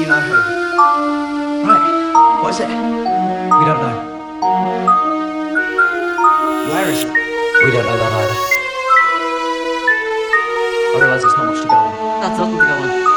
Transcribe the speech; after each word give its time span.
you 0.00 0.06
know 0.06 0.20
who. 0.20 0.34
Right, 1.66 2.42
what 2.42 2.50
is 2.50 2.60
it? 2.60 2.68
We 2.68 3.64
don't 3.64 3.80
know. 3.80 3.96
Where 6.68 6.88
is 6.90 7.00
it? 7.02 7.08
We 7.64 7.70
don't 7.72 7.86
know 7.86 7.96
that 7.96 8.12
either. 8.12 8.38
I 10.92 11.00
realise 11.00 11.22
there's 11.22 11.36
not 11.36 11.46
much 11.46 11.62
to 11.62 11.68
go 11.68 11.74
on. 11.74 12.20
That's 12.20 12.38
nothing 12.38 12.58
to 12.58 12.64
go 12.64 13.10
on. 13.10 13.15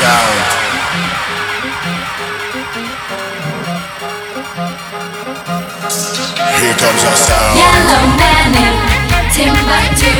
sound. 0.00 0.40
Here 6.60 6.76
comes 6.80 7.02
our 7.04 7.18
sound. 7.28 7.54
Yellow 7.60 8.04
magic, 8.16 8.76
Timbuktu, 9.34 10.14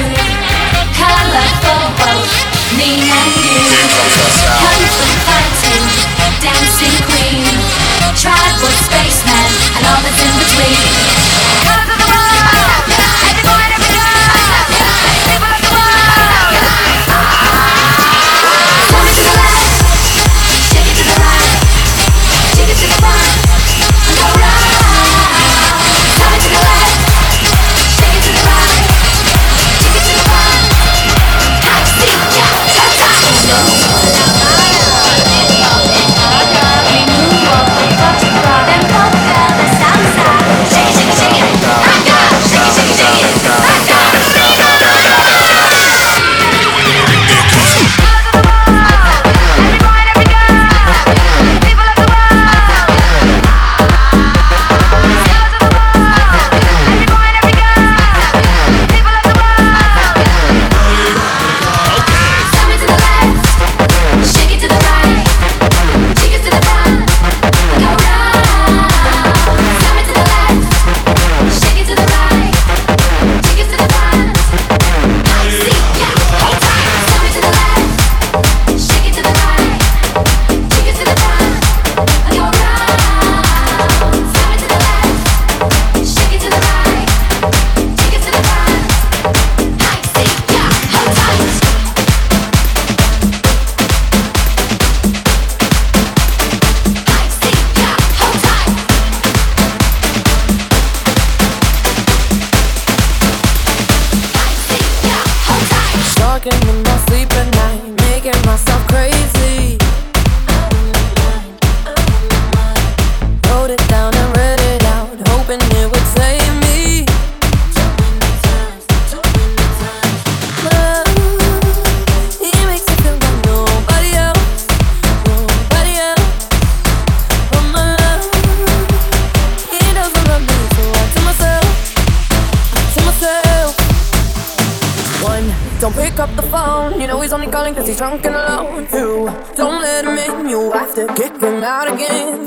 colorful 1.01 1.85
both 1.97 2.33
me 2.77 3.09
and 3.09 3.33
you. 3.41 3.61
Here 3.73 3.89
comes 3.97 4.17
our 4.21 4.33
sound. 4.45 4.61
Kung 4.69 4.85
fu 4.97 5.07
fighting, 5.25 5.85
dancing 6.45 6.97
queen, 7.09 7.45
tribal 8.21 8.75
spaceman, 8.85 9.49
and 9.77 9.83
all 9.89 10.01
that's 10.05 10.21
in 10.21 10.33
between. 10.45 10.90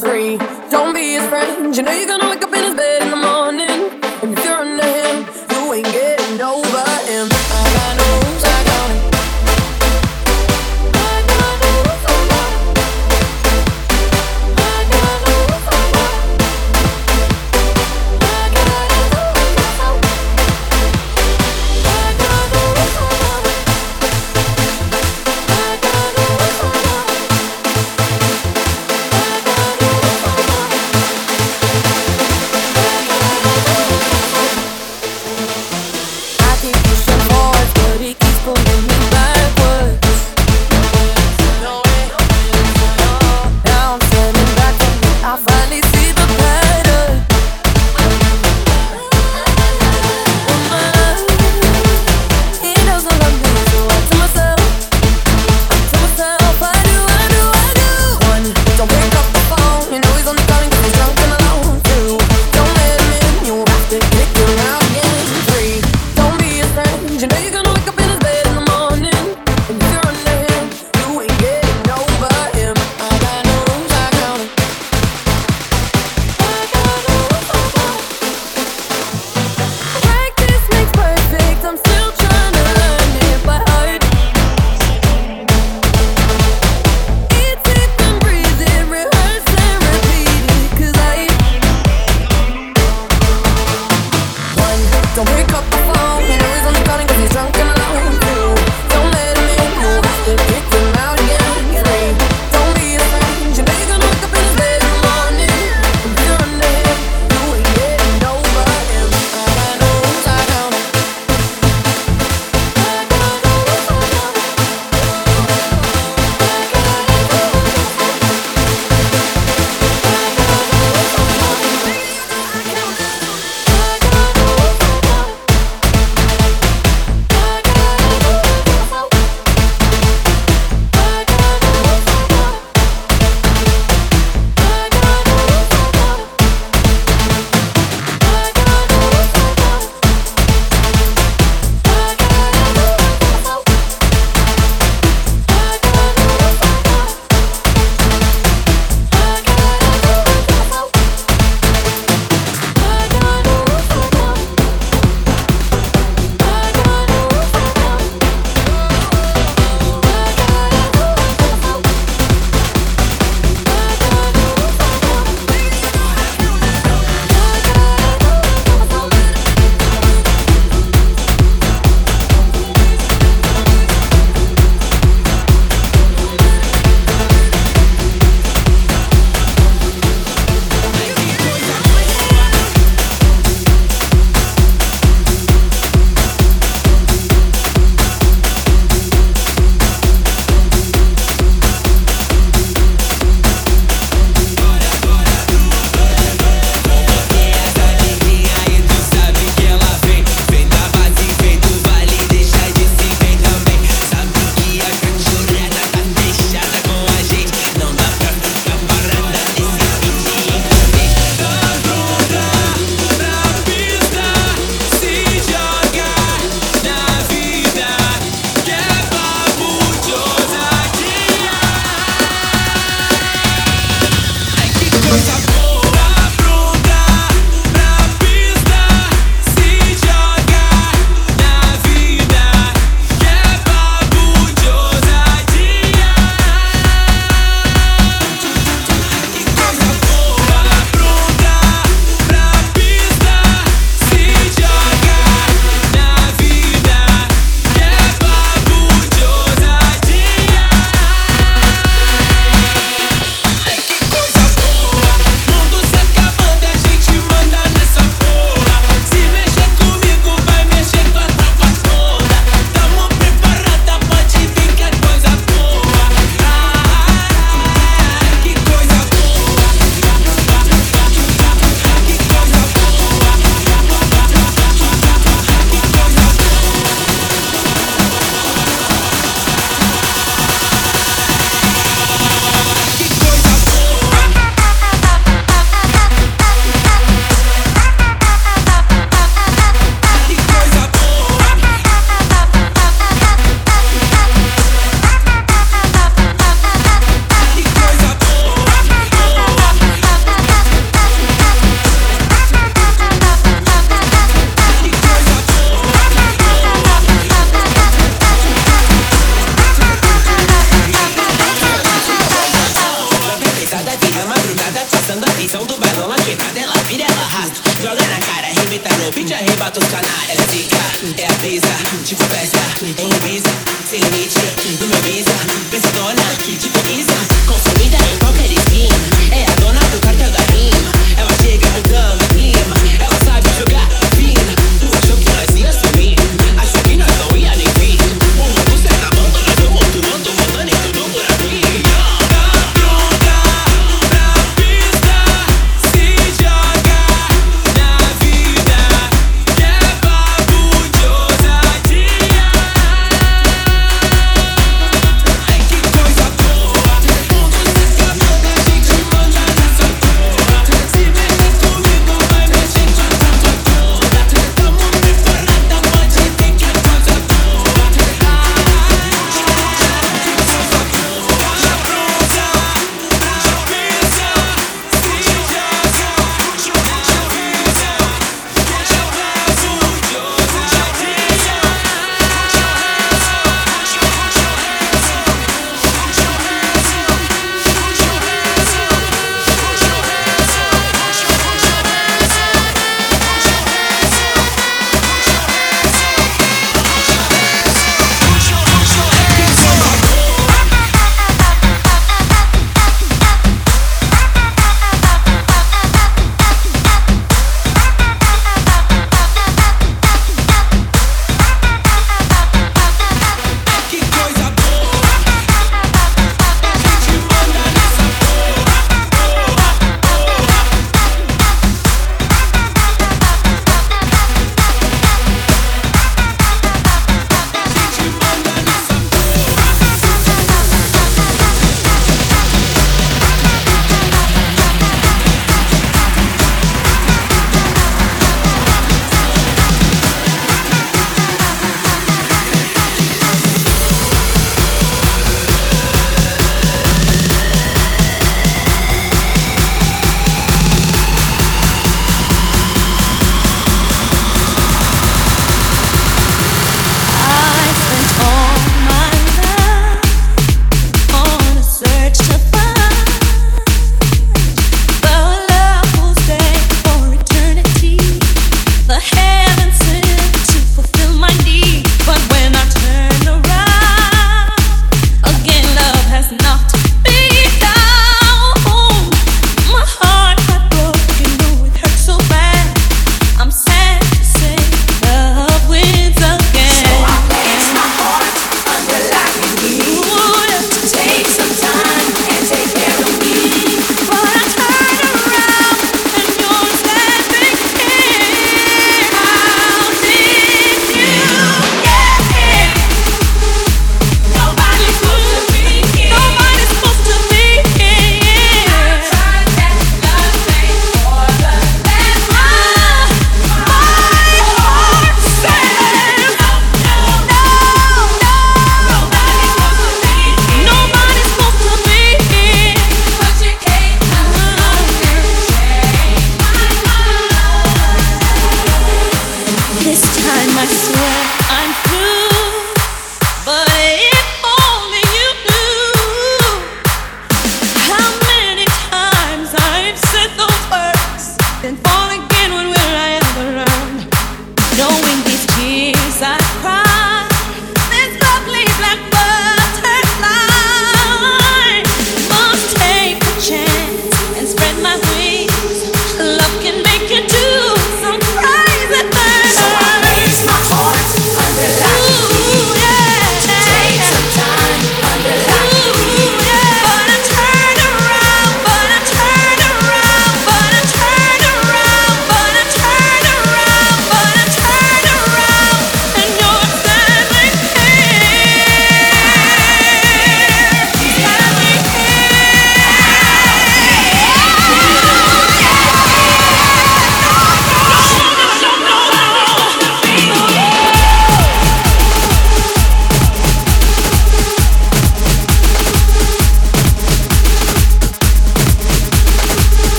free. 0.00 0.59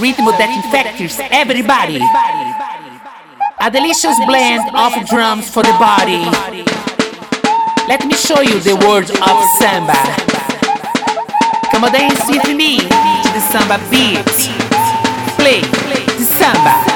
rhythm 0.00 0.26
that 0.38 0.50
infects 0.50 1.18
everybody. 1.30 1.98
A 3.60 3.70
delicious 3.70 4.16
blend 4.26 4.62
of 4.74 4.94
drums 5.08 5.50
for 5.50 5.62
the 5.62 5.74
body. 5.78 6.22
Let 7.88 8.06
me 8.06 8.14
show 8.14 8.40
you 8.40 8.60
the 8.60 8.76
world 8.86 9.10
of 9.10 9.36
samba. 9.58 9.98
Come 11.72 11.84
on, 11.84 11.92
dance 11.92 12.22
with 12.28 12.46
me 12.54 12.78
to 12.78 13.28
the 13.34 13.42
samba 13.50 13.78
beat. 13.90 14.24
Play 15.36 15.60
the 15.60 16.24
samba. 16.24 16.87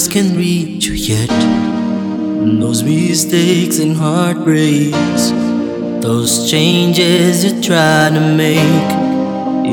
Just 0.00 0.12
can't 0.12 0.34
reach 0.34 0.86
you 0.86 0.94
yet. 0.94 1.28
Those 2.58 2.82
mistakes 2.82 3.78
and 3.80 3.94
heartbreaks, 3.94 5.30
those 6.00 6.50
changes 6.50 7.44
you 7.44 7.60
try 7.60 8.08
to 8.08 8.20
make, 8.34 8.90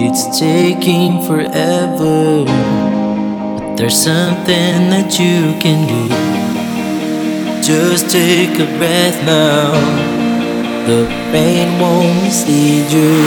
it's 0.03 0.37
taking 0.37 1.21
forever. 1.21 2.43
But 2.43 3.77
there's 3.77 3.97
something 3.97 4.89
that 4.91 5.17
you 5.17 5.55
can 5.63 5.87
do. 5.87 6.03
Just 7.63 8.09
take 8.11 8.59
a 8.59 8.67
breath 8.77 9.17
now. 9.23 9.71
The 10.87 11.05
pain 11.31 11.79
won't 11.79 12.23
mislead 12.23 12.91
you. 12.91 13.23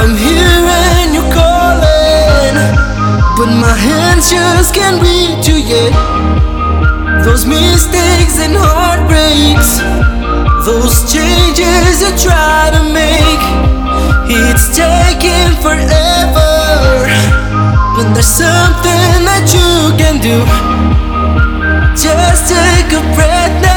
I'm 0.00 0.16
calling, 0.18 0.53
but 3.36 3.46
my 3.46 3.74
hands 3.74 4.30
just 4.30 4.74
can't 4.74 5.02
reach 5.02 5.48
you 5.48 5.58
yet. 5.58 5.92
Those 7.24 7.46
mistakes 7.46 8.38
and 8.38 8.54
heartbreaks, 8.54 9.82
those 10.64 11.10
changes 11.10 12.02
you 12.02 12.12
try 12.14 12.70
to 12.70 12.82
make, 12.94 13.42
it's 14.30 14.70
taking 14.70 15.50
forever. 15.58 16.54
But 17.96 18.14
there's 18.14 18.26
something 18.26 19.26
that 19.26 19.50
you 19.50 19.96
can 19.98 20.22
do. 20.22 20.38
Just 21.98 22.50
take 22.50 22.92
a 22.92 23.02
breath 23.14 23.62
now. 23.62 23.73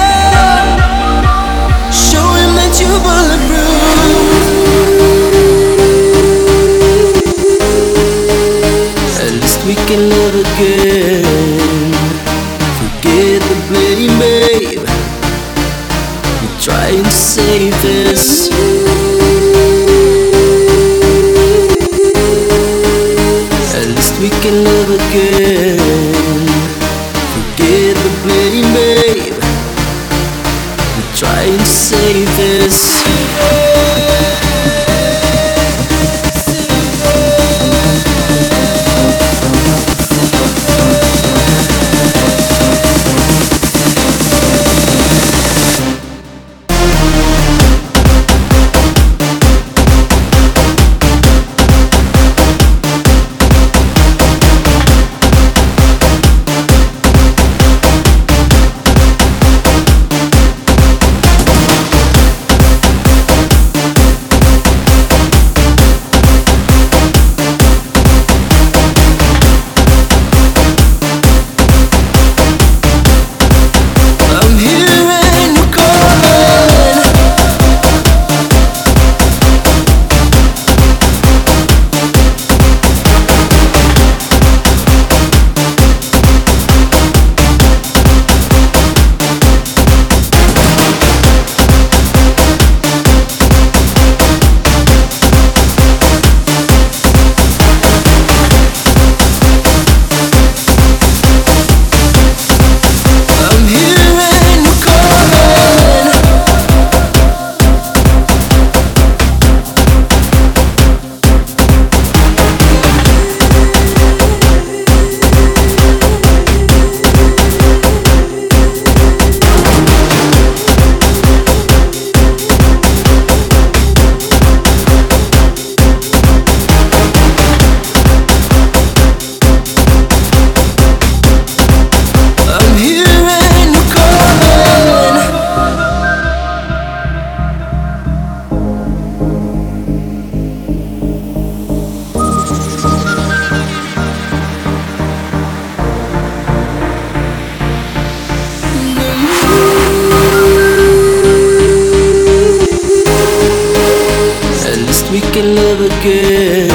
Forget 155.77 156.69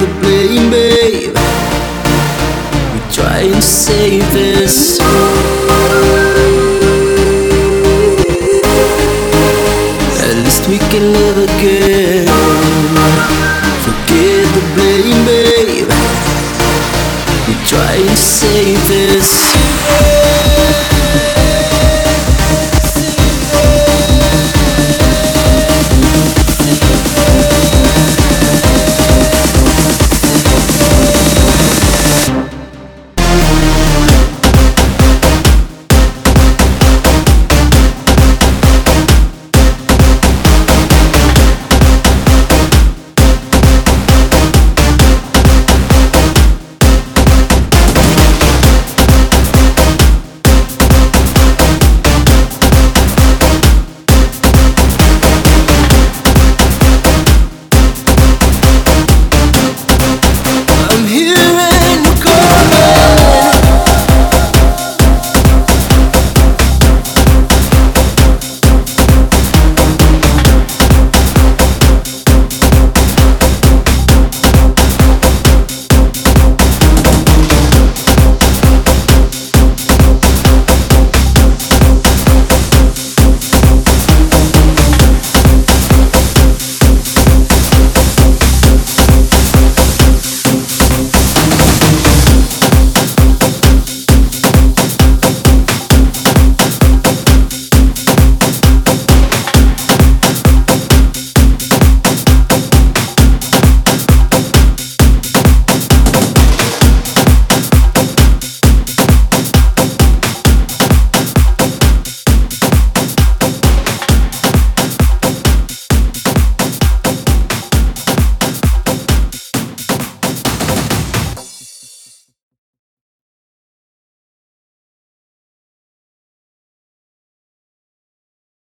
the 0.00 0.08
blame, 0.22 0.70
babe. 0.70 1.34
We 2.94 3.00
try 3.12 3.40
and 3.52 3.62
save 3.62 4.24
this. 4.32 4.79